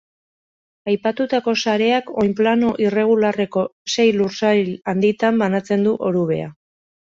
Aipatutako 0.93 1.53
sareak 1.65 2.09
oinplano 2.23 2.71
irregularreko 2.85 3.67
sei 3.97 4.07
lursail 4.17 4.75
handitan 4.95 5.41
banatzen 5.45 5.89
du 5.91 5.97
orubea. 6.11 6.53